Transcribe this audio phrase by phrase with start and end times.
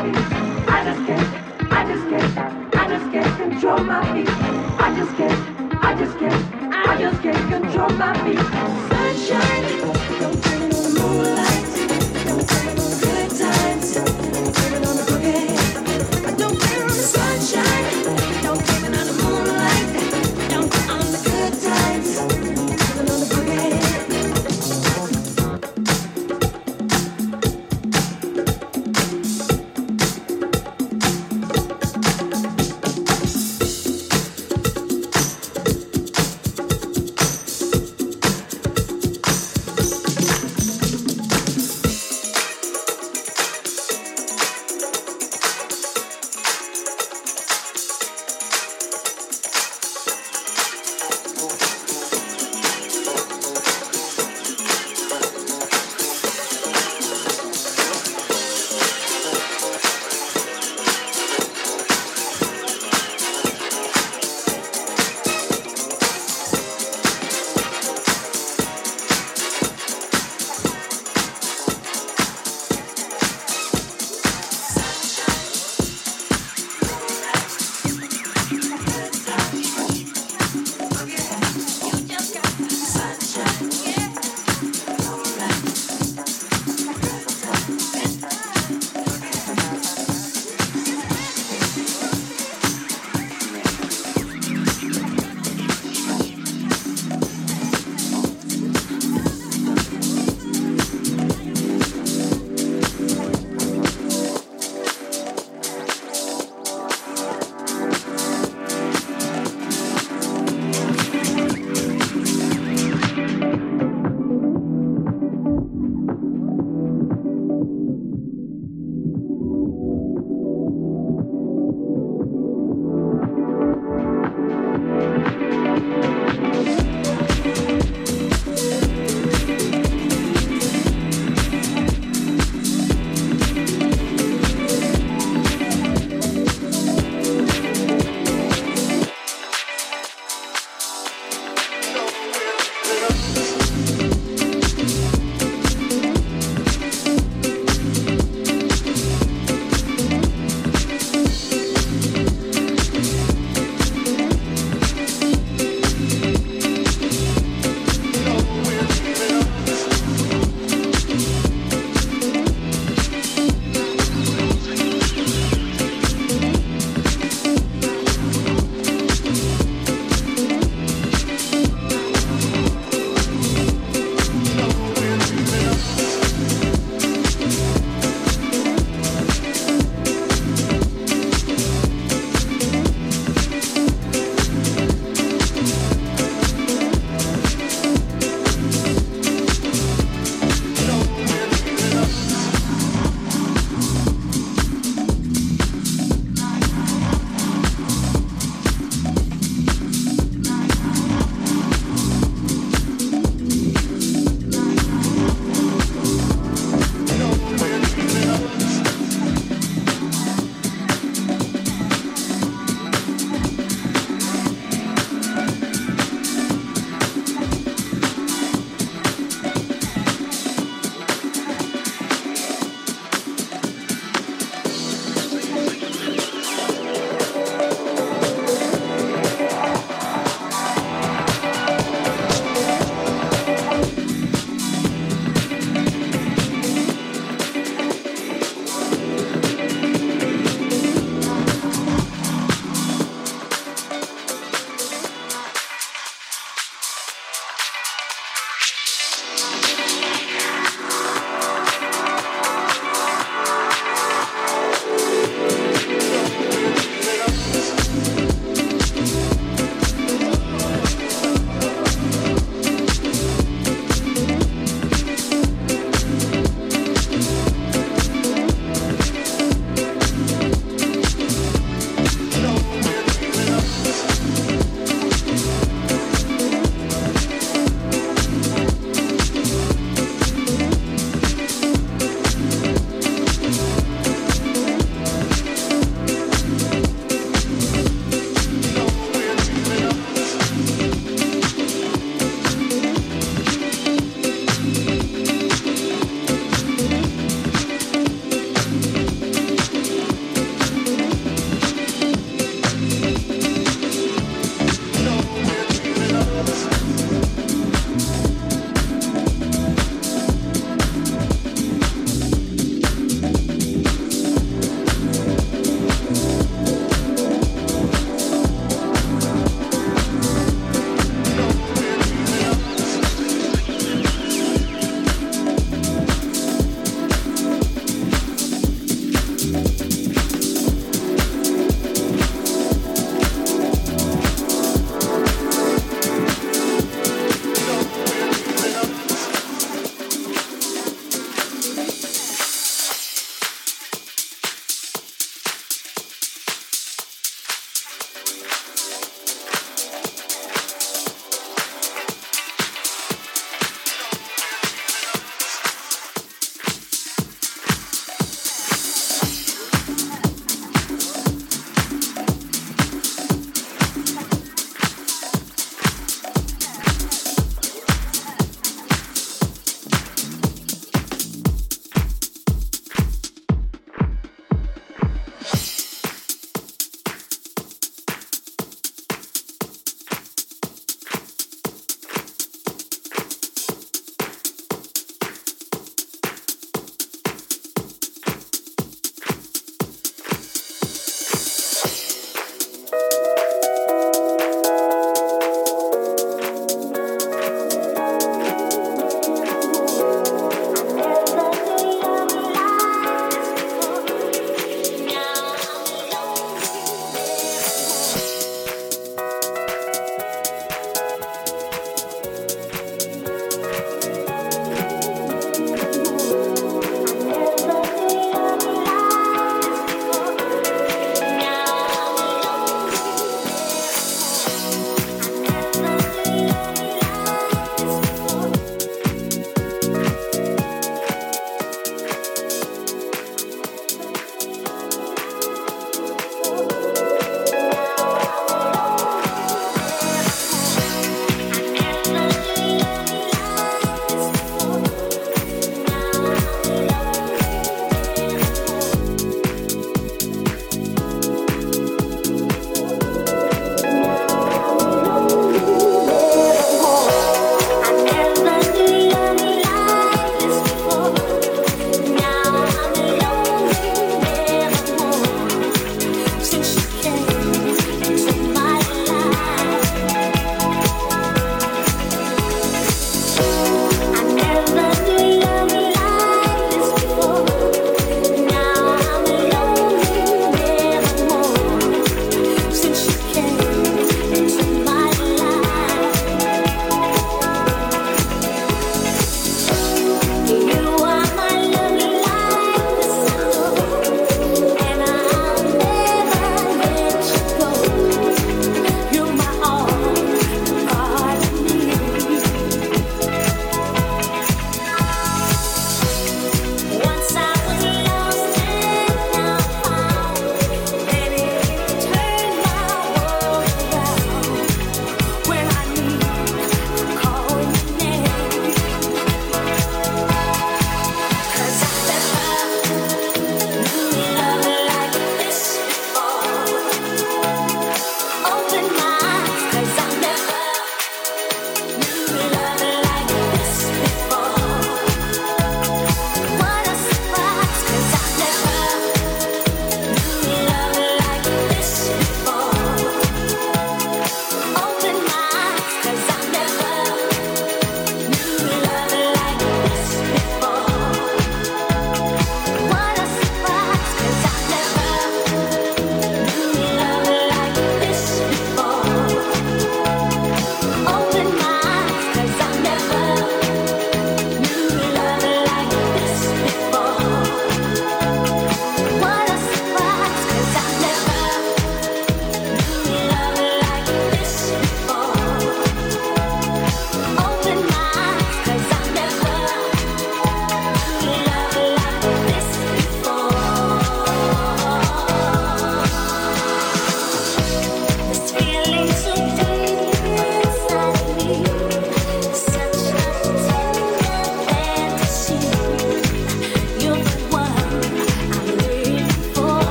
[0.00, 4.28] I just can't, I just can't, I just can't control my feet.
[4.78, 8.38] I just can't, I just can't, I just can't control my feet.
[9.26, 10.07] Sunshine.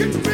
[0.00, 0.29] Nothing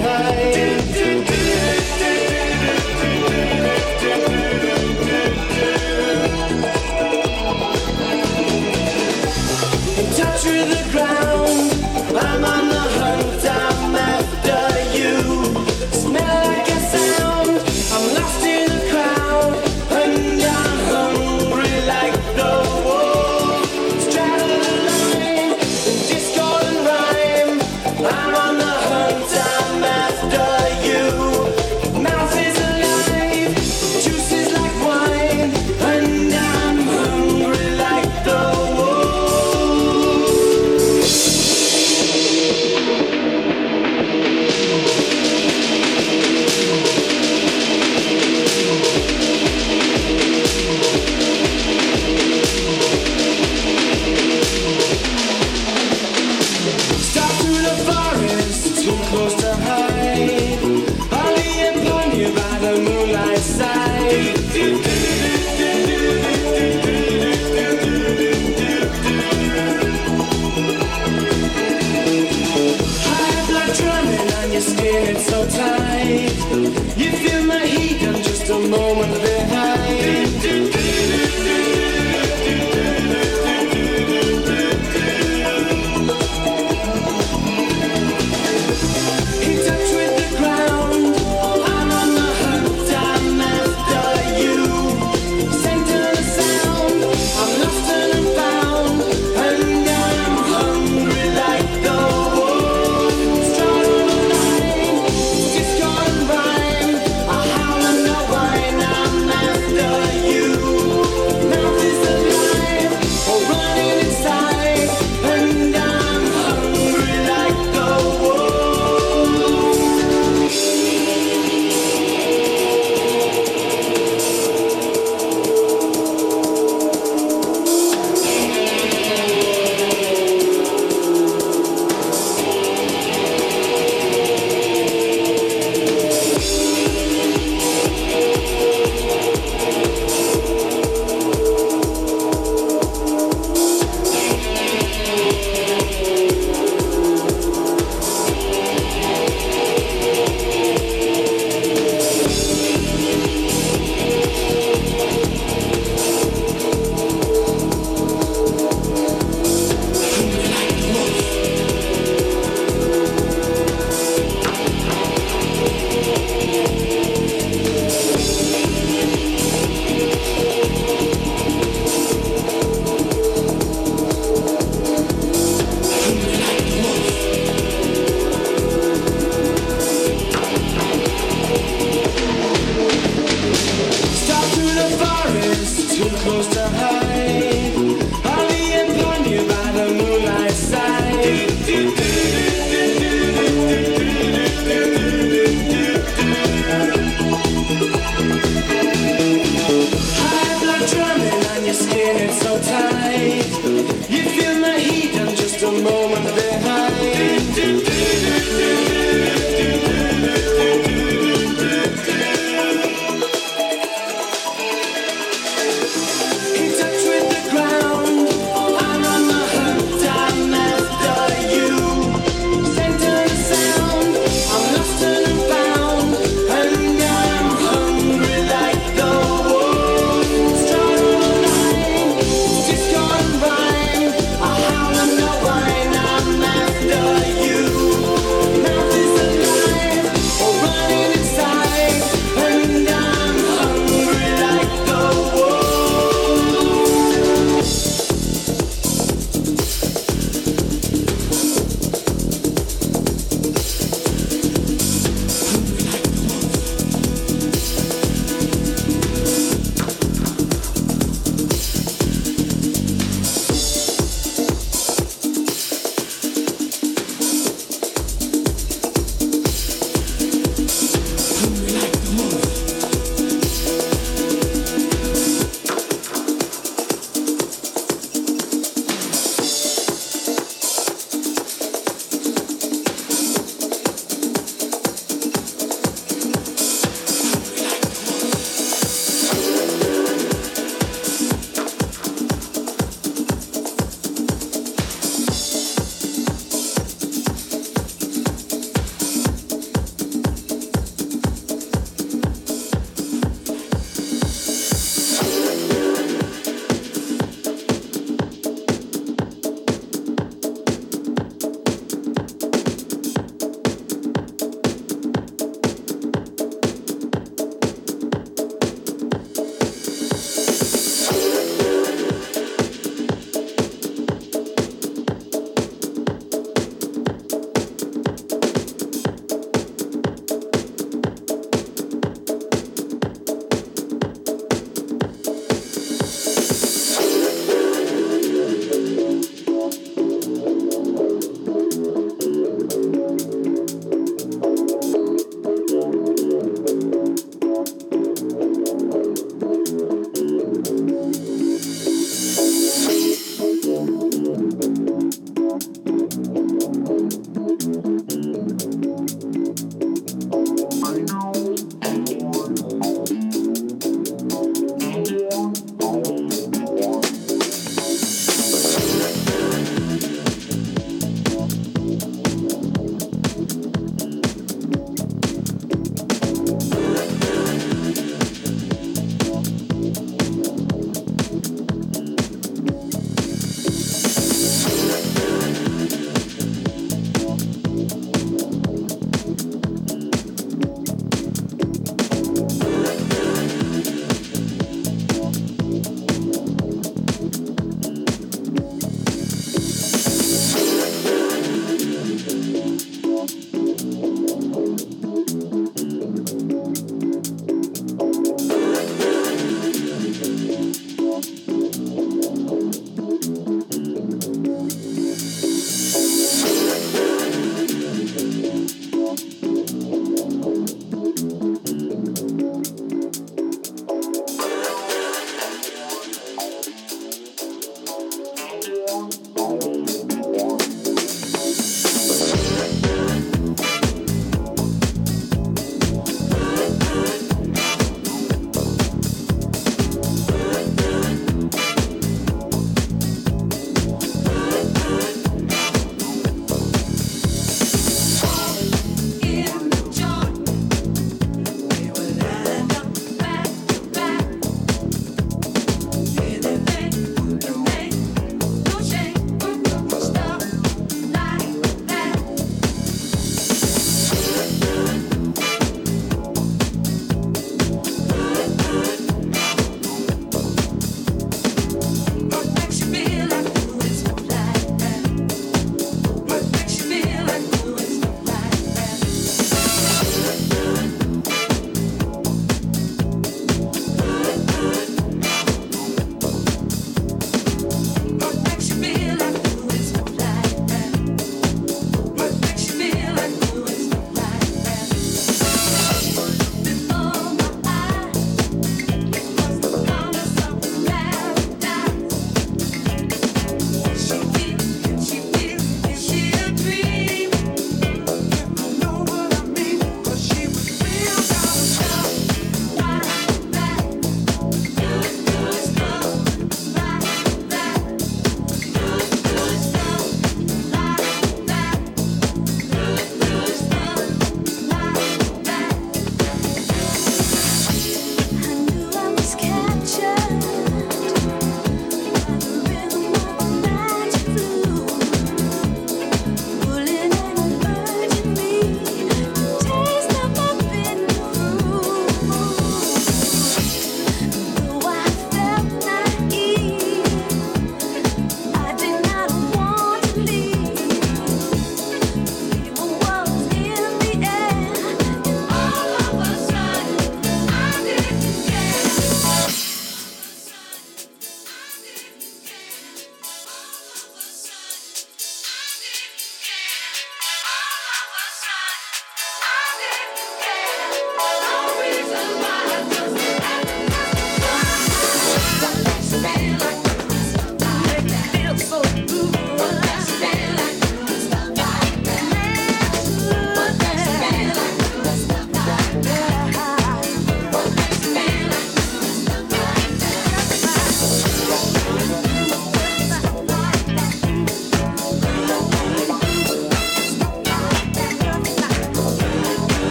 [0.00, 0.47] high.